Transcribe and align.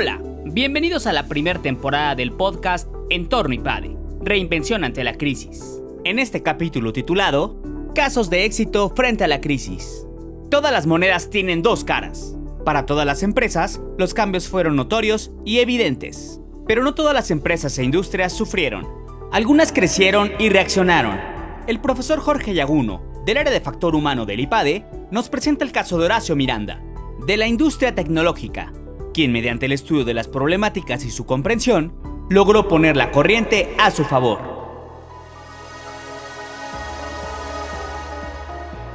Hola, 0.00 0.18
bienvenidos 0.46 1.06
a 1.06 1.12
la 1.12 1.28
primera 1.28 1.60
temporada 1.60 2.14
del 2.14 2.32
podcast 2.32 2.88
Entorno 3.10 3.52
IPADE, 3.52 3.98
reinvención 4.22 4.82
ante 4.82 5.04
la 5.04 5.18
crisis. 5.18 5.78
En 6.04 6.18
este 6.18 6.42
capítulo 6.42 6.94
titulado 6.94 7.60
Casos 7.94 8.30
de 8.30 8.46
éxito 8.46 8.94
frente 8.96 9.24
a 9.24 9.28
la 9.28 9.42
crisis. 9.42 10.06
Todas 10.50 10.72
las 10.72 10.86
monedas 10.86 11.28
tienen 11.28 11.60
dos 11.60 11.84
caras. 11.84 12.34
Para 12.64 12.86
todas 12.86 13.04
las 13.04 13.22
empresas, 13.22 13.82
los 13.98 14.14
cambios 14.14 14.48
fueron 14.48 14.74
notorios 14.74 15.32
y 15.44 15.58
evidentes. 15.58 16.40
Pero 16.66 16.82
no 16.82 16.94
todas 16.94 17.12
las 17.12 17.30
empresas 17.30 17.78
e 17.78 17.84
industrias 17.84 18.32
sufrieron. 18.32 18.88
Algunas 19.32 19.70
crecieron 19.70 20.32
y 20.38 20.48
reaccionaron. 20.48 21.20
El 21.66 21.78
profesor 21.78 22.20
Jorge 22.20 22.54
Yaguno, 22.54 23.02
del 23.26 23.36
área 23.36 23.52
de 23.52 23.60
factor 23.60 23.94
humano 23.94 24.24
del 24.24 24.40
IPADE, 24.40 24.86
nos 25.10 25.28
presenta 25.28 25.62
el 25.62 25.72
caso 25.72 25.98
de 25.98 26.06
Horacio 26.06 26.36
Miranda, 26.36 26.82
de 27.26 27.36
la 27.36 27.46
industria 27.46 27.94
tecnológica, 27.94 28.72
quien 29.12 29.32
mediante 29.32 29.66
el 29.66 29.72
estudio 29.72 30.04
de 30.04 30.14
las 30.14 30.28
problemáticas 30.28 31.04
y 31.04 31.10
su 31.10 31.26
comprensión, 31.26 31.92
logró 32.28 32.68
poner 32.68 32.96
la 32.96 33.10
corriente 33.10 33.74
a 33.78 33.90
su 33.90 34.04
favor. 34.04 34.49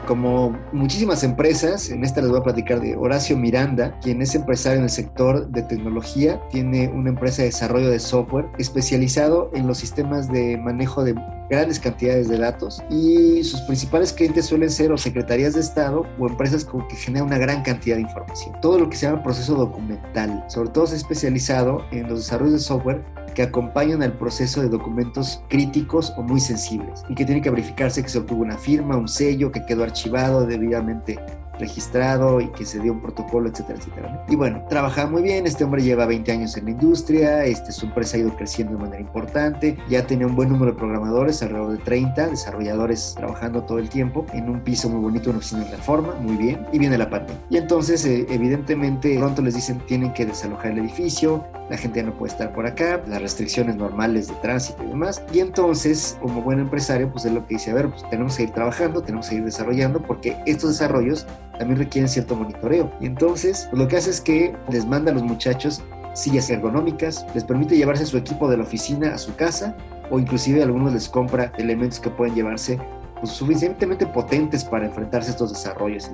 Como 0.07 0.55
muchísimas 0.71 1.23
empresas, 1.23 1.89
en 1.89 2.03
esta 2.03 2.21
les 2.21 2.29
voy 2.29 2.39
a 2.39 2.43
platicar 2.43 2.79
de 2.79 2.95
Horacio 2.95 3.35
Miranda, 3.37 3.99
quien 4.01 4.21
es 4.21 4.35
empresario 4.35 4.77
en 4.77 4.83
el 4.83 4.91
sector 4.91 5.47
de 5.47 5.63
tecnología, 5.63 6.39
tiene 6.51 6.89
una 6.89 7.09
empresa 7.09 7.41
de 7.41 7.47
desarrollo 7.47 7.89
de 7.89 7.99
software 7.99 8.45
especializado 8.59 9.49
en 9.55 9.65
los 9.65 9.79
sistemas 9.79 10.31
de 10.31 10.57
manejo 10.57 11.03
de 11.03 11.15
grandes 11.49 11.79
cantidades 11.79 12.27
de 12.27 12.37
datos 12.37 12.83
y 12.89 13.43
sus 13.43 13.61
principales 13.61 14.13
clientes 14.13 14.45
suelen 14.45 14.69
ser 14.69 14.91
o 14.91 14.97
secretarías 14.97 15.53
de 15.53 15.61
Estado 15.61 16.05
o 16.19 16.27
empresas 16.27 16.65
que 16.65 16.95
generan 16.95 17.27
una 17.27 17.37
gran 17.37 17.63
cantidad 17.63 17.95
de 17.95 18.03
información. 18.03 18.55
Todo 18.61 18.79
lo 18.79 18.89
que 18.89 18.97
se 18.97 19.07
llama 19.07 19.23
proceso 19.23 19.55
documental, 19.55 20.43
sobre 20.47 20.69
todo 20.69 20.85
ha 20.85 20.95
especializado 20.95 21.85
en 21.91 22.07
los 22.07 22.19
desarrollos 22.19 22.53
de 22.53 22.59
software 22.59 23.03
que 23.35 23.43
acompañan 23.43 24.01
al 24.01 24.13
proceso 24.13 24.61
de 24.61 24.69
documentos 24.69 25.43
críticos 25.49 26.13
o 26.17 26.23
muy 26.23 26.39
sensibles 26.39 27.03
y 27.09 27.13
que 27.13 27.25
tiene 27.25 27.41
que 27.41 27.51
verificarse 27.51 28.01
que 28.01 28.09
se 28.09 28.17
obtuvo 28.17 28.41
una 28.41 28.57
firma, 28.57 28.97
un 28.97 29.07
sello, 29.07 29.51
que 29.51 29.65
quedó 29.65 29.83
archivado 29.83 30.47
debidamente 30.47 31.19
registrado 31.59 32.41
y 32.41 32.47
que 32.49 32.65
se 32.65 32.79
dio 32.79 32.93
un 32.93 33.01
protocolo, 33.01 33.49
etcétera, 33.49 33.79
etcétera. 33.79 34.25
Y 34.29 34.35
bueno, 34.35 34.63
trabaja 34.69 35.07
muy 35.07 35.21
bien, 35.21 35.45
este 35.45 35.63
hombre 35.63 35.83
lleva 35.83 36.05
20 36.05 36.31
años 36.31 36.57
en 36.57 36.65
la 36.65 36.71
industria, 36.71 37.45
este, 37.45 37.71
su 37.71 37.85
empresa 37.85 38.17
ha 38.17 38.21
ido 38.21 38.35
creciendo 38.35 38.73
de 38.73 38.79
manera 38.79 39.01
importante, 39.01 39.77
ya 39.89 40.05
tenía 40.05 40.27
un 40.27 40.35
buen 40.35 40.49
número 40.49 40.71
de 40.71 40.77
programadores, 40.77 41.41
alrededor 41.41 41.77
de 41.77 41.83
30, 41.83 42.27
desarrolladores 42.27 43.13
trabajando 43.15 43.63
todo 43.63 43.79
el 43.79 43.89
tiempo, 43.89 44.25
en 44.33 44.49
un 44.49 44.61
piso 44.61 44.89
muy 44.89 44.99
bonito, 44.99 45.29
una 45.29 45.39
oficina 45.39 45.63
de 45.63 45.75
reforma, 45.75 46.13
muy 46.19 46.37
bien, 46.37 46.65
y 46.71 46.79
viene 46.79 46.97
la 46.97 47.09
pandemia. 47.09 47.41
Y 47.49 47.57
entonces, 47.57 48.05
eh, 48.05 48.25
evidentemente, 48.29 49.17
pronto 49.17 49.41
les 49.41 49.55
dicen 49.55 49.79
tienen 49.87 50.13
que 50.13 50.25
desalojar 50.25 50.71
el 50.71 50.79
edificio, 50.79 51.43
la 51.69 51.77
gente 51.77 51.99
ya 51.99 52.05
no 52.05 52.13
puede 52.13 52.31
estar 52.31 52.53
por 52.53 52.65
acá, 52.65 53.01
las 53.07 53.21
restricciones 53.21 53.75
normales 53.75 54.27
de 54.27 54.35
tránsito 54.35 54.83
y 54.83 54.87
demás. 54.87 55.23
Y 55.33 55.39
entonces, 55.39 56.17
como 56.21 56.41
buen 56.41 56.59
empresario, 56.59 57.11
pues 57.11 57.25
es 57.25 57.33
lo 57.33 57.45
que 57.47 57.55
dice, 57.55 57.71
a 57.71 57.73
ver, 57.73 57.89
pues 57.89 58.07
tenemos 58.09 58.37
que 58.37 58.43
ir 58.43 58.51
trabajando, 58.51 59.01
tenemos 59.01 59.29
que 59.29 59.35
ir 59.35 59.45
desarrollando, 59.45 60.01
porque 60.01 60.37
estos 60.45 60.71
desarrollos 60.71 61.25
también 61.57 61.79
requieren 61.79 62.09
cierto 62.09 62.35
monitoreo. 62.35 62.91
Y 62.99 63.05
entonces, 63.05 63.67
pues, 63.69 63.81
lo 63.81 63.87
que 63.87 63.97
hace 63.97 64.09
es 64.09 64.21
que 64.21 64.55
les 64.69 64.85
manda 64.85 65.11
a 65.11 65.13
los 65.13 65.23
muchachos 65.23 65.81
sillas 66.13 66.49
ergonómicas, 66.49 67.25
les 67.33 67.43
permite 67.43 67.75
llevarse 67.75 68.05
su 68.05 68.17
equipo 68.17 68.49
de 68.49 68.57
la 68.57 68.63
oficina 68.63 69.13
a 69.13 69.17
su 69.17 69.35
casa 69.35 69.75
o 70.09 70.19
inclusive 70.19 70.63
algunos 70.63 70.93
les 70.93 71.09
compra 71.09 71.51
elementos 71.57 71.99
que 71.99 72.09
pueden 72.09 72.35
llevarse 72.35 72.79
pues, 73.19 73.31
suficientemente 73.31 74.05
potentes 74.05 74.63
para 74.63 74.85
enfrentarse 74.85 75.29
a 75.29 75.31
estos 75.31 75.53
desarrollos, 75.53 76.09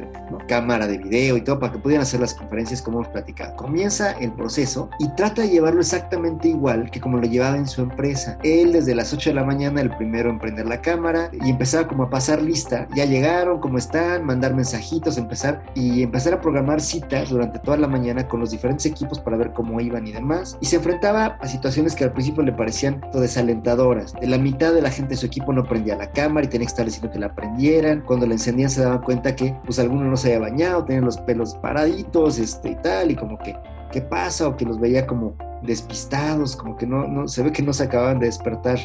cámara 0.47 0.88
de 0.88 0.97
video 0.97 1.38
y 1.38 1.41
todo, 1.41 1.59
para 1.59 1.73
que 1.73 1.80
pudieran 1.80 2.03
hacer 2.03 2.19
las 2.19 2.33
conferencias 2.33 2.81
como 2.81 2.99
hemos 2.99 3.09
platicado. 3.09 3.55
Comienza 3.55 4.11
el 4.13 4.33
proceso 4.33 4.89
y 4.99 5.09
trata 5.16 5.44
de 5.44 5.49
llevarlo 5.49 5.81
exactamente 5.81 6.47
igual 6.47 6.89
que 6.91 6.99
como 6.99 7.17
lo 7.17 7.27
llevaba 7.27 7.57
en 7.57 7.67
su 7.67 7.81
empresa. 7.81 8.38
Él 8.44 8.73
desde 8.73 8.95
las 8.95 9.13
8 9.13 9.31
de 9.31 9.35
la 9.35 9.44
mañana, 9.44 9.81
el 9.81 9.95
primero 9.95 10.29
en 10.29 10.39
prender 10.39 10.67
la 10.67 10.81
cámara 10.81 11.29
y 11.31 11.50
empezaba 11.50 11.88
como 11.88 12.03
a 12.03 12.09
pasar 12.09 12.41
lista. 12.41 12.88
Ya 12.95 13.06
llegaron, 13.06 13.59
cómo 13.59 13.78
están, 13.78 14.25
mandar 14.25 14.56
mensajitos, 14.56 15.18
empezar 15.18 15.63
y 15.75 16.03
empezar 16.03 16.33
a 16.33 16.41
programar 16.41 16.81
citas 16.81 17.29
durante 17.29 17.59
toda 17.59 17.78
la 17.78 17.88
mañana 17.88 18.28
con 18.28 18.39
los 18.39 18.51
diferentes 18.51 18.85
equipos 18.85 19.19
para 19.19 19.38
ver 19.38 19.53
cómo 19.53 19.79
iban 19.79 20.07
y 20.07 20.12
demás. 20.12 20.57
Y 20.62 20.66
se 20.66 20.78
enfrentaba 20.78 21.38
a 21.39 21.47
situaciones 21.47 21.95
que 21.95 22.03
al 22.03 22.13
principio 22.13 22.44
le 22.44 22.51
parecían 22.51 23.01
desalentadoras. 23.13 24.13
De 24.13 24.28
la 24.28 24.38
mitad 24.38 24.73
de 24.73 24.81
la 24.81 24.91
gente 24.91 25.12
de 25.12 25.18
su 25.18 25.25
equipo 25.25 25.53
no 25.53 25.63
prendía 25.63 25.95
la 25.95 26.12
cámara 26.12 26.45
y 26.45 26.50
tenía 26.50 26.66
que 26.66 26.72
estar 26.72 26.85
diciendo 26.91 27.12
que 27.12 27.19
la 27.19 27.35
prendieran. 27.35 28.02
Cuando 28.02 28.25
la 28.25 28.34
encendían 28.34 28.69
se 28.69 28.81
daban 28.81 29.02
cuenta 29.02 29.35
que 29.35 29.56
pues 29.66 29.79
alguno 29.79 30.06
no 30.06 30.18
se 30.18 30.29
había 30.29 30.50
bañado, 30.50 30.85
tenían 30.85 31.06
los 31.06 31.18
pelos 31.18 31.56
paraditos, 31.56 32.40
este 32.40 32.72
y 32.72 32.75
tal, 32.75 33.12
y 33.12 33.16
como 33.16 33.38
que, 33.38 33.56
¿qué 33.91 34.02
pasa? 34.02 34.47
O 34.47 34.56
que 34.56 34.66
los 34.66 34.79
veía 34.79 35.07
como 35.07 35.35
despistados, 35.63 36.56
como 36.56 36.75
que 36.78 36.88
no, 36.88 37.07
no 37.07 37.28
se 37.28 37.44
ve 37.44 37.51
que 37.51 37.63
no 37.63 37.74
se 37.74 37.84
acababan 37.84 38.19
de 38.19 38.28
despertar 38.28 38.80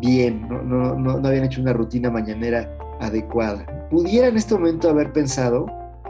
bien, 0.00 0.46
no, 0.48 0.62
no, 0.62 0.94
no, 0.94 1.18
no 1.18 1.28
habían 1.28 1.44
hecho 1.44 1.60
una 1.60 1.72
rutina 1.72 2.10
mañanera 2.10 2.70
adecuada. 3.00 3.64
Pudiera 3.90 4.28
en 4.28 4.36
este 4.36 4.54
momento 4.54 4.90
haber 4.90 5.12
pensado 5.12 5.66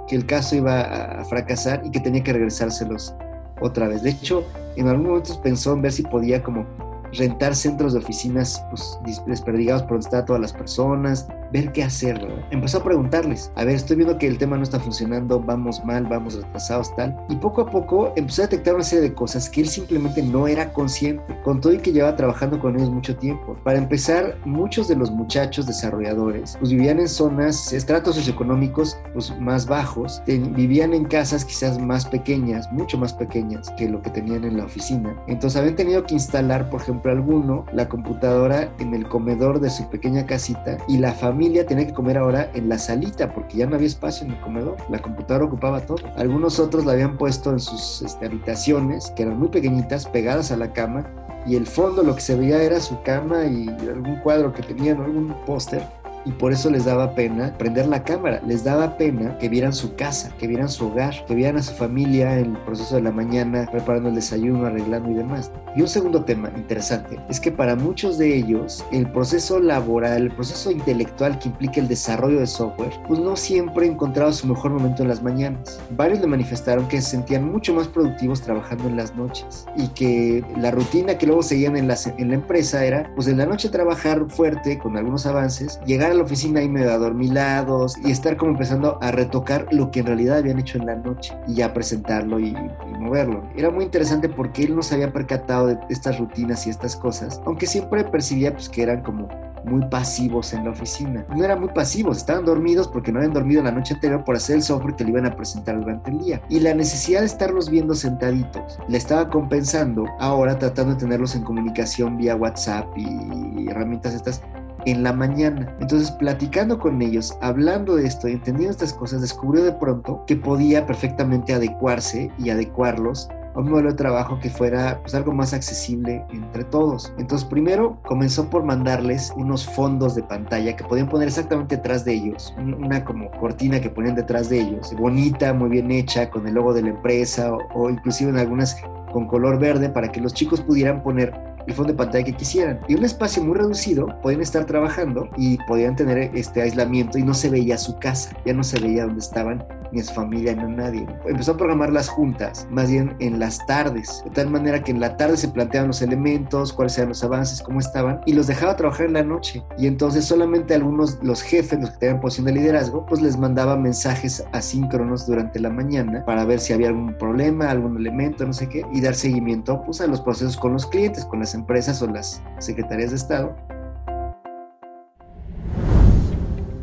que 0.09 0.17
el 0.17 0.27
caso 0.27 0.57
iba 0.57 0.81
a 1.21 1.25
fracasar 1.25 1.83
y 1.85 1.91
que 1.91 2.01
tenía 2.01 2.23
que 2.23 2.33
regresárselos 2.33 3.15
otra 3.61 3.89
vez. 3.89 4.03
De 4.03 4.11
hecho, 4.11 4.45
en 4.77 4.89
algún 4.89 5.09
momento 5.09 5.41
pensó 5.43 5.73
en 5.73 5.83
ver 5.83 5.93
si 5.93 6.03
podía 6.03 6.43
como 6.43 6.67
rentar 7.13 7.55
centros 7.55 7.93
de 7.93 8.01
oficinas 8.01 8.65
pues, 8.71 8.99
desperdigados 9.27 9.83
por 9.83 9.93
donde 9.93 10.05
estaban 10.07 10.27
todas 10.27 10.43
las 10.43 10.53
personas, 10.53 11.29
ver 11.53 11.73
qué 11.73 11.83
hacer, 11.83 12.17
Empezó 12.51 12.79
a 12.79 12.85
preguntarles, 12.85 13.51
a 13.57 13.65
ver, 13.65 13.75
estoy 13.75 13.97
viendo 13.97 14.19
que 14.19 14.27
el 14.27 14.39
tema 14.39 14.57
no 14.57 14.63
está 14.63 14.79
funcionando, 14.79 15.41
vamos 15.41 15.85
mal, 15.85 16.05
vamos 16.07 16.35
retrasados, 16.35 16.95
tal. 16.97 17.17
Y 17.29 17.37
poco 17.37 17.63
a 17.63 17.71
poco 17.71 18.13
empezó 18.17 18.43
a 18.43 18.47
detectar 18.47 18.75
una 18.75 18.85
serie 18.85 19.09
de 19.09 19.15
cosas 19.15 19.49
que 19.51 19.61
él 19.63 19.69
simplemente 19.69 20.23
no 20.23 20.47
era 20.49 20.73
consciente, 20.73 21.39
con 21.43 21.61
todo 21.61 21.73
y 21.73 21.79
que 21.79 21.93
llevaba 21.93 22.17
trabajando 22.17 22.59
con 22.59 22.77
ellos 22.77 22.91
mucho 22.91 23.17
tiempo. 23.17 23.57
Para 23.65 23.79
empezar, 23.79 24.37
muchos 24.45 24.89
de 24.89 24.97
los 24.97 25.11
muchachos 25.11 25.67
desarrolladores 25.67 26.57
pues 26.59 26.71
vivían 26.71 27.01
en 27.01 27.09
zonas, 27.09 27.73
estratos 27.73 28.17
socioeconómicos 28.17 28.99
pues 29.13 29.39
más 29.41 29.67
bajos, 29.67 30.23
vivían 30.27 30.95
en 30.95 31.05
casas 31.05 31.45
quizás 31.45 31.79
más 31.79 32.07
pequeñas, 32.07 32.71
mucho 32.73 32.99
más 32.99 33.13
pequeñas 33.13 33.71
que 33.77 33.89
lo 33.89 34.03
que 34.03 34.11
tenían 34.11 34.45
en 34.45 34.57
la 34.57 34.65
oficina. 34.65 35.17
Entonces 35.27 35.59
habían 35.59 35.77
tenido 35.77 36.05
que 36.05 36.15
instalar, 36.15 36.71
por 36.71 36.81
ejemplo, 36.81 37.13
alguno, 37.13 37.65
la 37.73 37.89
computadora 37.89 38.71
en 38.79 38.95
el 38.95 39.09
comedor 39.09 39.61
de 39.61 39.71
su 39.71 39.89
pequeña 39.89 40.27
casita 40.27 40.79
y 40.89 40.99
la 40.99 41.13
familia 41.13 41.46
familia 41.47 41.65
tenía 41.65 41.87
que 41.87 41.95
comer 41.95 42.19
ahora 42.19 42.51
en 42.55 42.69
la 42.69 42.77
salita 42.77 43.33
porque 43.33 43.59
ya 43.59 43.67
no 43.67 43.77
había 43.77 43.87
espacio 43.87 44.27
en 44.27 44.33
el 44.33 44.41
comedor. 44.41 44.77
La 44.91 44.99
computadora 44.99 45.45
ocupaba 45.45 45.87
todo. 45.87 45.99
Algunos 46.17 46.59
otros 46.59 46.85
la 46.85 46.91
habían 46.91 47.17
puesto 47.17 47.53
en 47.53 47.61
sus 47.61 48.03
este, 48.03 48.27
habitaciones, 48.27 49.13
que 49.15 49.23
eran 49.23 49.39
muy 49.39 49.47
pequeñitas, 49.47 50.07
pegadas 50.07 50.51
a 50.51 50.57
la 50.57 50.73
cama, 50.73 51.07
y 51.47 51.55
el 51.55 51.69
fondo 51.69 52.03
lo 52.03 52.17
que 52.17 52.21
se 52.21 52.35
veía 52.35 52.61
era 52.61 52.81
su 52.81 53.01
cama 53.03 53.45
y 53.45 53.69
algún 53.69 54.17
cuadro 54.25 54.53
que 54.53 54.65
tenían, 54.65 55.01
algún 55.01 55.37
póster 55.47 55.87
y 56.27 56.33
por 56.33 56.53
eso 56.53 56.69
les 56.71 56.85
daba 56.85 57.15
pena 57.15 57.57
prender 57.57 57.87
la 57.87 58.03
cámara, 58.03 58.43
les 58.47 58.65
daba 58.65 58.99
pena 58.99 59.39
que 59.39 59.49
vieran 59.49 59.73
su 59.73 59.95
casa, 59.95 60.31
que 60.39 60.49
vieran 60.49 60.69
su 60.69 60.89
hogar, 60.89 61.25
que 61.27 61.35
vieran 61.35 61.57
a 61.57 61.63
su 61.63 61.73
familia 61.73 62.39
en 62.39 62.57
el 62.57 62.63
proceso 62.63 62.97
de 62.97 63.03
la 63.03 63.13
mañana 63.13 63.69
preparando 63.71 64.09
el 64.09 64.17
desayuno, 64.17 64.67
arreglando 64.67 65.11
y 65.11 65.15
demás. 65.15 65.53
Y 65.77 65.83
un 65.83 65.89
segundo 65.89 66.25
tema 66.25 66.51
interesante 66.57 67.19
es 67.29 67.39
que 67.39 67.53
para 67.53 67.77
muchos 67.77 68.19
de 68.19 68.35
ellos 68.35 68.85
el 68.93 69.11
proceso 69.11 69.61
laboral, 69.61 70.23
el 70.23 70.33
proceso 70.33 70.71
intelectual 70.71 71.39
que 71.39 71.49
implica 71.49 71.81
el 71.81 71.87
desarrollo 71.87 72.41
de 72.41 72.47
software, 72.47 72.93
pues 73.07 73.21
no 73.21 73.37
siempre 73.37 73.87
encontraba 73.87 74.33
su 74.33 74.47
mejor 74.49 74.73
momento 74.73 75.03
en 75.03 75.09
las 75.09 75.23
mañanas. 75.23 75.79
Varios 75.91 76.21
le 76.21 76.27
manifestaron 76.27 76.89
que 76.89 77.01
se 77.01 77.11
sentían 77.11 77.51
mucho 77.51 77.73
más 77.73 77.87
productivos 77.87 78.43
trabajando 78.43 78.89
en 78.89 78.97
las 78.97 79.15
noches 79.15 79.67
y 79.77 79.89
que 79.89 80.45
la 80.57 80.73
rutina 80.73 81.19
que 81.19 81.27
luego 81.27 81.43
seguían 81.43 81.77
en 81.77 81.87
la, 81.87 81.97
en 82.19 82.31
la 82.31 82.35
empresa 82.35 82.85
era 82.85 83.13
pues 83.15 83.29
en 83.29 83.39
la 83.39 83.47
noche 83.47 83.69
trabajar 83.69 84.25
fuerte 84.29 84.79
con 84.79 84.97
algunos 84.97 85.27
avances, 85.27 85.79
llegar 85.87 86.11
a 86.11 86.16
la 86.17 86.25
oficina 86.25 86.63
y 86.63 86.69
medio 86.69 86.93
adormilados 86.93 87.97
y 87.99 88.11
estar 88.11 88.37
como 88.37 88.53
empezando 88.53 88.99
a 89.01 89.11
retocar 89.11 89.67
lo 89.71 89.91
que 89.91 90.01
en 90.01 90.07
realidad 90.07 90.39
habían 90.39 90.59
hecho 90.59 90.79
en 90.79 90.87
la 90.87 90.97
noche 90.97 91.35
y 91.47 91.55
ya 91.55 91.73
presentarlo 91.73 92.39
y, 92.41 92.57
moverlo. 92.99 93.49
Era 93.57 93.71
muy 93.71 93.85
interesante 93.85 94.29
porque 94.29 94.65
él 94.65 94.75
no 94.75 94.83
se 94.83 94.97
había 94.97 95.13
percatado 95.13 95.69
de 95.69 95.79
estas 95.91 96.19
rutinas 96.19 96.67
y 96.67 96.71
estas 96.71 96.97
cosas, 96.97 97.41
aunque 97.45 97.67
siempre 97.67 98.03
percibía 98.03 98.53
pues 98.53 98.69
que 98.69 98.83
eran 98.83 99.03
como 99.03 99.29
muy 99.65 99.85
pasivos 99.87 100.53
en 100.53 100.65
la 100.65 100.71
oficina. 100.71 101.25
No 101.35 101.45
eran 101.45 101.61
muy 101.61 101.69
pasivos, 101.69 102.19
estaban 102.19 102.45
dormidos 102.45 102.89
porque 102.89 103.13
no 103.13 103.19
habían 103.19 103.35
dormido 103.35 103.63
la 103.63 103.73
noche 103.73 103.95
anterior 103.95 104.25
por 104.25 104.37
hacer 104.37 104.57
el 104.57 104.63
software 104.63 104.95
que 104.97 105.05
le 105.05 105.11
iban 105.11 105.27
a 105.27 105.37
presentar 105.37 105.79
durante 105.79 106.11
el 106.11 106.19
día. 106.19 106.43
Y 106.49 106.61
la 106.61 106.75
necesidad 106.75 107.21
de 107.21 107.27
estarlos 107.27 107.69
viendo 107.69 107.95
sentaditos 107.95 108.79
le 108.89 108.97
estaba 108.97 109.29
compensando 109.29 110.07
ahora 110.19 110.59
tratando 110.59 110.95
de 110.95 111.01
tenerlos 111.01 111.35
en 111.35 111.43
comunicación 111.43 112.17
vía 112.17 112.37
WhatsApp 112.37 112.87
y 112.97 113.69
herramientas 113.69 114.15
estas 114.15 114.43
en 114.87 115.03
la 115.03 115.13
mañana. 115.13 115.77
Entonces, 115.81 116.11
platicando 116.13 116.79
con 116.79 117.03
ellos, 117.03 117.37
hablando 117.43 117.97
de 117.97 118.07
esto, 118.07 118.29
entendiendo 118.29 118.71
estas 118.71 118.95
cosas, 118.95 119.21
descubrió 119.21 119.65
de 119.65 119.73
pronto 119.73 120.25
que 120.27 120.37
podía 120.37 120.87
perfectamente 120.87 121.53
adecuarse 121.53 122.31
y 122.39 122.51
adecuarlos 122.51 123.29
a 123.55 123.61
un 123.61 123.71
modelo 123.71 123.91
de 123.91 123.97
trabajo 123.97 124.39
que 124.39 124.51
fuera 124.51 125.01
pues, 125.03 125.15
algo 125.15 125.33
más 125.33 125.53
accesible 125.53 126.25
entre 126.31 126.65
todos. 126.65 127.13
Entonces, 127.19 127.49
primero 127.49 127.99
comenzó 128.05 128.49
por 128.49 128.63
mandarles 128.63 129.33
unos 129.37 129.67
fondos 129.67 130.15
de 130.15 130.23
pantalla 130.23 130.77
que 130.77 130.85
podían 130.85 131.09
poner 131.09 131.29
exactamente 131.29 131.77
detrás 131.77 132.05
de 132.05 132.15
ellos, 132.15 132.55
una 132.59 133.05
como 133.05 133.31
cortina 133.33 133.81
que 133.81 133.91
ponían 133.91 134.15
detrás 134.15 134.49
de 134.49 134.61
ellos, 134.61 134.95
bonita, 134.97 135.53
muy 135.53 135.71
bien 135.71 135.91
hecha, 135.91 136.31
con 136.31 136.47
el 136.47 136.55
logo 136.55 136.73
de 136.73 136.83
la 136.83 136.91
empresa 136.91 137.53
o, 137.53 137.59
o 137.75 137.91
inclusive 137.91 138.31
en 138.31 138.39
algunas 138.39 138.77
con 139.13 139.27
color 139.27 139.59
verde 139.59 139.89
para 139.89 140.13
que 140.13 140.21
los 140.21 140.35
chicos 140.35 140.61
pudieran 140.61 141.03
poner 141.03 141.56
el 141.67 141.75
fondo 141.75 141.93
de 141.93 141.99
pantalla 141.99 142.25
que 142.25 142.33
quisieran. 142.33 142.81
Y 142.89 142.95
un 142.95 143.05
espacio 143.05 143.43
muy 143.43 143.57
reducido, 143.57 144.07
podían 144.23 144.41
estar 144.41 144.65
trabajando 144.65 145.29
y 145.37 145.59
podían 145.67 145.97
tener 145.97 146.31
este 146.35 146.63
aislamiento 146.63 147.19
y 147.19 147.23
no 147.23 147.35
se 147.35 147.51
veía 147.51 147.79
su 147.79 147.99
casa, 147.99 148.37
ya 148.45 148.53
no 148.53 148.65
se 148.65 148.81
veía 148.81 149.05
dónde 149.05 149.21
estaban 149.21 149.65
ni 149.97 150.03
familia, 150.03 150.55
ni 150.55 150.77
nadie. 150.77 151.07
Empezó 151.27 151.53
a 151.53 151.57
programar 151.57 151.93
las 151.93 152.09
juntas, 152.09 152.67
más 152.71 152.91
bien 152.91 153.17
en 153.19 153.39
las 153.39 153.65
tardes, 153.67 154.23
de 154.25 154.31
tal 154.31 154.51
manera 154.51 154.83
que 154.83 154.93
en 154.93 155.01
la 155.01 155.17
tarde 155.17 155.37
se 155.37 155.49
planteaban 155.49 155.89
los 155.89 156.03
elementos, 156.03 156.73
cuáles 156.73 156.97
eran 156.99 157.11
los 157.11 157.25
avances, 157.25 157.63
cómo 157.63 157.81
estaban, 157.81 158.21
y 158.27 158.35
los 158.35 158.47
dejaba 158.47 158.77
trabajar 158.77 159.07
en 159.07 159.15
la 159.15 159.23
noche. 159.23 159.63
Y 159.79 159.87
entonces 159.87 160.25
solamente 160.25 160.75
algunos, 160.75 161.19
los 161.23 161.43
jefes, 161.43 161.81
los 161.81 161.91
que 161.91 161.99
tenían 161.99 162.21
posición 162.21 162.47
de 162.47 162.53
liderazgo, 162.53 163.07
pues 163.07 163.23
les 163.23 163.37
mandaba 163.37 163.77
mensajes 163.77 164.45
asíncronos 164.53 165.27
durante 165.27 165.59
la 165.61 165.71
mañana 165.71 166.25
para 166.25 166.45
ver 166.45 166.61
si 166.61 166.73
había 166.73 166.89
algún 166.89 167.15
problema, 167.15 167.71
algún 167.71 167.97
elemento, 167.97 168.45
no 168.45 168.53
sé 168.53 168.69
qué, 168.69 168.85
y 168.93 169.01
dar 169.01 169.15
seguimiento 169.15 169.83
pues, 169.83 170.01
a 170.01 170.07
los 170.07 170.21
procesos 170.21 170.57
con 170.57 170.75
los 170.75 170.87
clientes, 170.87 171.25
con 171.25 171.41
las 171.41 171.55
empresas 171.55 172.03
o 172.03 172.07
las 172.07 172.43
secretarías 172.59 173.11
de 173.11 173.17
Estado. 173.17 173.57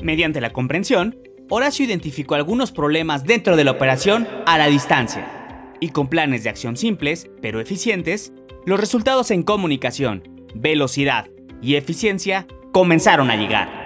Mediante 0.02 0.42
la 0.42 0.52
comprensión, 0.52 1.16
Horacio 1.50 1.86
identificó 1.86 2.36
algunos 2.36 2.72
problemas 2.72 3.26
dentro 3.26 3.56
de 3.58 3.64
la 3.64 3.72
operación 3.72 4.28
a 4.46 4.58
la 4.58 4.68
distancia 4.68 5.76
y 5.80 5.90
con 5.90 6.08
planes 6.08 6.44
de 6.44 6.50
acción 6.50 6.78
simples, 6.78 7.30
pero 7.42 7.60
eficientes, 7.60 8.32
los 8.66 8.80
resultados 8.80 9.30
en 9.32 9.44
comunicación, 9.44 10.24
velocidad 10.56 11.30
y 11.62 11.76
eficiencia 11.76 12.48
comenzaron 12.72 13.30
a 13.30 13.36
llegar. 13.36 13.83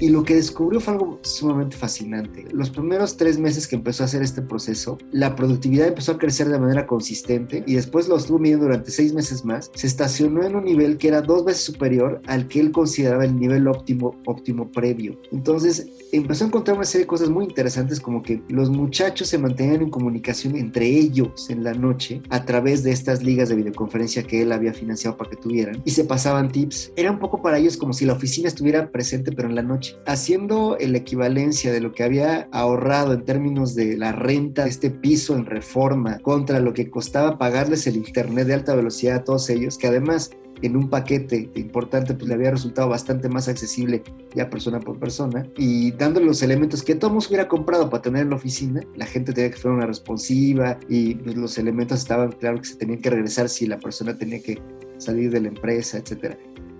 Y 0.00 0.10
lo 0.10 0.22
que 0.22 0.36
descubrió 0.36 0.80
fue 0.80 0.94
algo 0.94 1.18
sumamente 1.22 1.76
fascinante. 1.76 2.44
Los 2.52 2.70
primeros 2.70 3.16
tres 3.16 3.38
meses 3.38 3.66
que 3.66 3.76
empezó 3.76 4.04
a 4.04 4.06
hacer 4.06 4.22
este 4.22 4.42
proceso, 4.42 4.98
la 5.10 5.34
productividad 5.34 5.88
empezó 5.88 6.12
a 6.12 6.18
crecer 6.18 6.48
de 6.48 6.58
manera 6.58 6.86
consistente 6.86 7.64
y 7.66 7.74
después 7.74 8.08
lo 8.08 8.16
estuvo 8.16 8.38
midiendo 8.38 8.66
durante 8.66 8.92
seis 8.92 9.12
meses 9.12 9.44
más. 9.44 9.70
Se 9.74 9.88
estacionó 9.88 10.44
en 10.44 10.54
un 10.54 10.64
nivel 10.64 10.98
que 10.98 11.08
era 11.08 11.20
dos 11.20 11.44
veces 11.44 11.64
superior 11.64 12.22
al 12.26 12.46
que 12.46 12.60
él 12.60 12.70
consideraba 12.70 13.24
el 13.24 13.38
nivel 13.38 13.66
óptimo, 13.66 14.14
óptimo 14.26 14.70
previo. 14.70 15.20
Entonces 15.32 15.88
empezó 16.12 16.44
a 16.44 16.46
encontrar 16.46 16.76
una 16.76 16.86
serie 16.86 17.04
de 17.04 17.08
cosas 17.08 17.28
muy 17.28 17.44
interesantes 17.44 18.00
como 18.00 18.22
que 18.22 18.42
los 18.48 18.70
muchachos 18.70 19.28
se 19.28 19.38
mantenían 19.38 19.82
en 19.82 19.90
comunicación 19.90 20.56
entre 20.56 20.86
ellos 20.86 21.50
en 21.50 21.64
la 21.64 21.74
noche 21.74 22.22
a 22.30 22.44
través 22.44 22.82
de 22.82 22.92
estas 22.92 23.22
ligas 23.22 23.48
de 23.48 23.56
videoconferencia 23.56 24.22
que 24.22 24.42
él 24.42 24.52
había 24.52 24.72
financiado 24.72 25.16
para 25.16 25.30
que 25.30 25.36
tuvieran 25.36 25.82
y 25.84 25.90
se 25.90 26.04
pasaban 26.04 26.50
tips. 26.52 26.92
Era 26.94 27.10
un 27.10 27.18
poco 27.18 27.42
para 27.42 27.58
ellos 27.58 27.76
como 27.76 27.92
si 27.92 28.04
la 28.04 28.12
oficina 28.12 28.48
estuviera 28.48 28.90
presente 28.90 29.32
pero 29.32 29.48
en 29.48 29.54
la 29.54 29.62
noche 29.62 29.87
haciendo 30.06 30.76
la 30.80 30.98
equivalencia 30.98 31.72
de 31.72 31.80
lo 31.80 31.92
que 31.92 32.02
había 32.02 32.48
ahorrado 32.52 33.12
en 33.12 33.24
términos 33.24 33.74
de 33.74 33.96
la 33.96 34.12
renta 34.12 34.64
de 34.64 34.70
este 34.70 34.90
piso 34.90 35.34
en 35.34 35.46
reforma 35.46 36.18
contra 36.20 36.60
lo 36.60 36.72
que 36.72 36.90
costaba 36.90 37.38
pagarles 37.38 37.86
el 37.86 37.96
internet 37.96 38.46
de 38.46 38.54
alta 38.54 38.74
velocidad 38.74 39.16
a 39.16 39.24
todos 39.24 39.50
ellos, 39.50 39.78
que 39.78 39.86
además 39.86 40.30
en 40.62 40.76
un 40.76 40.88
paquete 40.88 41.50
importante 41.54 42.14
pues 42.14 42.28
le 42.28 42.34
había 42.34 42.50
resultado 42.50 42.88
bastante 42.88 43.28
más 43.28 43.48
accesible 43.48 44.02
ya 44.34 44.50
persona 44.50 44.80
por 44.80 44.98
persona 44.98 45.46
y 45.56 45.92
dándole 45.92 46.26
los 46.26 46.42
elementos 46.42 46.82
que 46.82 46.94
todos 46.94 47.28
hubiera 47.28 47.48
comprado 47.48 47.88
para 47.90 48.02
tener 48.02 48.22
en 48.22 48.30
la 48.30 48.36
oficina, 48.36 48.82
la 48.96 49.06
gente 49.06 49.32
tenía 49.32 49.50
que 49.50 49.58
ser 49.58 49.70
una 49.70 49.86
responsiva 49.86 50.78
y 50.88 51.14
pues, 51.16 51.36
los 51.36 51.58
elementos 51.58 52.00
estaban 52.00 52.32
claro 52.32 52.58
que 52.58 52.68
se 52.68 52.76
tenían 52.76 53.00
que 53.00 53.10
regresar 53.10 53.48
si 53.48 53.66
la 53.66 53.78
persona 53.78 54.16
tenía 54.16 54.40
que 54.42 54.60
salir 54.98 55.30
de 55.30 55.40
la 55.40 55.48
empresa, 55.48 55.98
etcétera. 55.98 56.36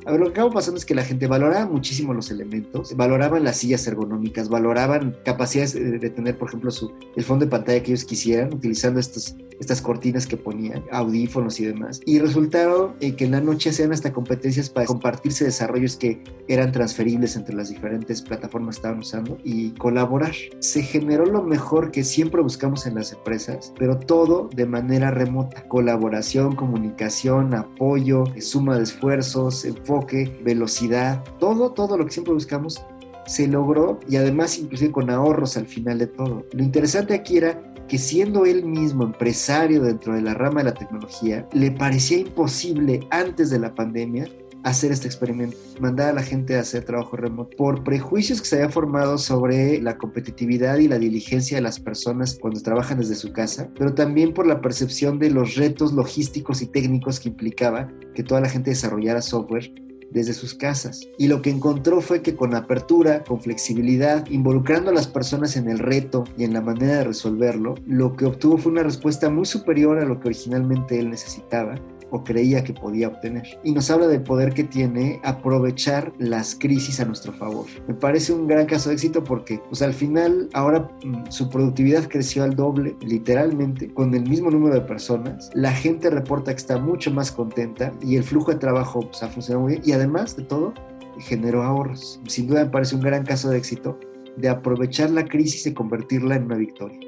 A 0.08 0.12
ver, 0.12 0.20
lo 0.20 0.26
que 0.28 0.32
acabó 0.32 0.50
pasando 0.50 0.78
es 0.78 0.86
que 0.86 0.94
la 0.94 1.04
gente 1.04 1.26
valoraba 1.26 1.66
muchísimo 1.66 2.14
los 2.14 2.30
elementos, 2.30 2.96
valoraban 2.96 3.44
las 3.44 3.58
sillas 3.58 3.86
ergonómicas, 3.86 4.48
valoraban 4.48 5.14
capacidades 5.22 5.74
de, 5.74 6.08
tener, 6.08 6.38
por 6.38 6.48
ejemplo, 6.48 6.70
su, 6.70 6.90
el 7.14 7.24
fondo 7.24 7.44
de 7.44 7.50
pantalla 7.50 7.82
que 7.82 7.90
ellos 7.90 8.06
quisieran, 8.06 8.54
utilizando 8.54 9.00
estos 9.00 9.36
estas 9.60 9.82
cortinas 9.82 10.26
que 10.26 10.36
ponían, 10.36 10.84
audífonos 10.90 11.60
y 11.60 11.66
demás. 11.66 12.00
Y 12.04 12.18
resultaron 12.18 12.94
eh, 13.00 13.14
que 13.14 13.24
en 13.24 13.32
la 13.32 13.40
noche 13.40 13.70
hacían 13.70 13.92
hasta 13.92 14.12
competencias 14.12 14.70
para 14.70 14.86
compartirse 14.86 15.44
desarrollos 15.44 15.96
que 15.96 16.22
eran 16.48 16.72
transferibles 16.72 17.36
entre 17.36 17.54
las 17.54 17.68
diferentes 17.68 18.22
plataformas 18.22 18.76
que 18.76 18.78
estaban 18.80 18.98
usando 19.00 19.38
y 19.44 19.70
colaborar. 19.72 20.34
Se 20.60 20.82
generó 20.82 21.26
lo 21.26 21.42
mejor 21.42 21.90
que 21.90 22.04
siempre 22.04 22.42
buscamos 22.42 22.86
en 22.86 22.94
las 22.94 23.12
empresas, 23.12 23.72
pero 23.78 23.98
todo 23.98 24.48
de 24.54 24.66
manera 24.66 25.10
remota. 25.10 25.66
Colaboración, 25.68 26.54
comunicación, 26.54 27.54
apoyo, 27.54 28.24
suma 28.40 28.76
de 28.76 28.84
esfuerzos, 28.84 29.64
enfoque, 29.64 30.38
velocidad, 30.44 31.22
todo, 31.38 31.72
todo 31.72 31.96
lo 31.96 32.04
que 32.06 32.12
siempre 32.12 32.34
buscamos 32.34 32.84
se 33.28 33.46
logró 33.46 34.00
y 34.08 34.16
además 34.16 34.58
inclusive 34.58 34.90
con 34.90 35.10
ahorros 35.10 35.56
al 35.56 35.66
final 35.66 35.98
de 35.98 36.06
todo. 36.06 36.44
Lo 36.52 36.62
interesante 36.62 37.14
aquí 37.14 37.36
era 37.36 37.62
que 37.86 37.98
siendo 37.98 38.44
él 38.44 38.64
mismo 38.64 39.04
empresario 39.04 39.82
dentro 39.82 40.14
de 40.14 40.22
la 40.22 40.34
rama 40.34 40.60
de 40.60 40.70
la 40.70 40.74
tecnología, 40.74 41.48
le 41.52 41.70
parecía 41.70 42.18
imposible 42.18 43.00
antes 43.10 43.50
de 43.50 43.58
la 43.58 43.74
pandemia 43.74 44.26
hacer 44.64 44.92
este 44.92 45.06
experimento, 45.06 45.56
mandar 45.80 46.10
a 46.10 46.12
la 46.12 46.22
gente 46.22 46.56
a 46.56 46.60
hacer 46.60 46.84
trabajo 46.84 47.16
remoto, 47.16 47.56
por 47.56 47.84
prejuicios 47.84 48.40
que 48.40 48.48
se 48.48 48.56
habían 48.56 48.72
formado 48.72 49.16
sobre 49.16 49.80
la 49.80 49.96
competitividad 49.96 50.78
y 50.78 50.88
la 50.88 50.98
diligencia 50.98 51.56
de 51.56 51.62
las 51.62 51.78
personas 51.78 52.36
cuando 52.40 52.60
trabajan 52.60 52.98
desde 52.98 53.14
su 53.14 53.32
casa, 53.32 53.70
pero 53.78 53.94
también 53.94 54.34
por 54.34 54.46
la 54.46 54.60
percepción 54.60 55.18
de 55.18 55.30
los 55.30 55.54
retos 55.54 55.92
logísticos 55.92 56.60
y 56.60 56.66
técnicos 56.66 57.20
que 57.20 57.28
implicaba 57.28 57.88
que 58.14 58.22
toda 58.22 58.40
la 58.40 58.48
gente 58.48 58.70
desarrollara 58.70 59.22
software 59.22 59.72
desde 60.10 60.32
sus 60.32 60.54
casas. 60.54 61.06
Y 61.18 61.28
lo 61.28 61.42
que 61.42 61.50
encontró 61.50 62.00
fue 62.00 62.22
que 62.22 62.36
con 62.36 62.54
apertura, 62.54 63.24
con 63.24 63.40
flexibilidad, 63.40 64.26
involucrando 64.30 64.90
a 64.90 64.94
las 64.94 65.06
personas 65.06 65.56
en 65.56 65.68
el 65.68 65.78
reto 65.78 66.24
y 66.36 66.44
en 66.44 66.52
la 66.52 66.60
manera 66.60 66.98
de 66.98 67.04
resolverlo, 67.04 67.74
lo 67.86 68.16
que 68.16 68.26
obtuvo 68.26 68.58
fue 68.58 68.72
una 68.72 68.82
respuesta 68.82 69.30
muy 69.30 69.46
superior 69.46 69.98
a 69.98 70.04
lo 70.04 70.20
que 70.20 70.28
originalmente 70.28 70.98
él 70.98 71.10
necesitaba 71.10 71.76
o 72.10 72.24
creía 72.24 72.64
que 72.64 72.72
podía 72.72 73.08
obtener. 73.08 73.46
Y 73.64 73.72
nos 73.72 73.90
habla 73.90 74.06
del 74.06 74.22
poder 74.22 74.52
que 74.54 74.64
tiene 74.64 75.20
aprovechar 75.24 76.12
las 76.18 76.54
crisis 76.54 77.00
a 77.00 77.04
nuestro 77.04 77.32
favor. 77.32 77.66
Me 77.86 77.94
parece 77.94 78.32
un 78.32 78.46
gran 78.46 78.66
caso 78.66 78.88
de 78.88 78.94
éxito 78.94 79.24
porque 79.24 79.60
pues 79.68 79.82
al 79.82 79.92
final 79.92 80.48
ahora 80.52 80.88
mm, 81.04 81.30
su 81.30 81.48
productividad 81.48 82.08
creció 82.08 82.44
al 82.44 82.56
doble, 82.56 82.96
literalmente, 83.00 83.92
con 83.92 84.14
el 84.14 84.28
mismo 84.28 84.50
número 84.50 84.74
de 84.74 84.80
personas. 84.82 85.50
La 85.54 85.72
gente 85.72 86.10
reporta 86.10 86.52
que 86.52 86.58
está 86.58 86.78
mucho 86.78 87.10
más 87.10 87.32
contenta 87.32 87.92
y 88.02 88.16
el 88.16 88.24
flujo 88.24 88.50
de 88.50 88.58
trabajo 88.58 89.00
pues, 89.00 89.22
ha 89.22 89.28
funcionado 89.28 89.64
muy 89.64 89.72
bien 89.74 89.82
y 89.84 89.92
además 89.92 90.36
de 90.36 90.44
todo 90.44 90.74
generó 91.18 91.62
ahorros. 91.62 92.20
Sin 92.26 92.46
duda 92.46 92.64
me 92.64 92.70
parece 92.70 92.94
un 92.94 93.02
gran 93.02 93.24
caso 93.24 93.50
de 93.50 93.58
éxito 93.58 93.98
de 94.36 94.48
aprovechar 94.48 95.10
la 95.10 95.24
crisis 95.24 95.66
y 95.66 95.74
convertirla 95.74 96.36
en 96.36 96.44
una 96.44 96.56
victoria. 96.56 97.07